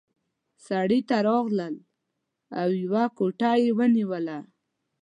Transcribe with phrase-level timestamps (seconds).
[0.65, 1.75] سرای ته راغلل
[2.59, 4.39] او یوه کوټه یې ونیوله.